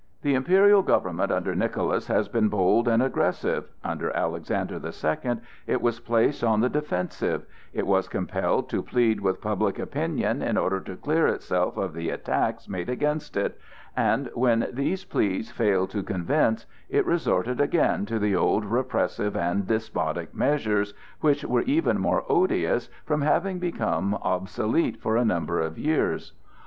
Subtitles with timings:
[0.23, 5.79] The imperial government, under Nicholas, has been bold and aggressive; under Alexander the Second it
[5.79, 10.79] was placed on the defensive; it was compelled to plead with public opinion in order
[10.79, 13.59] to clear itself of the attacks made against it,
[13.95, 19.67] and when these pleas failed to convince, it resorted again to the old repressive and
[19.67, 25.77] despotic measures which were even more odious from having become obsolete for a number of
[25.77, 26.33] years.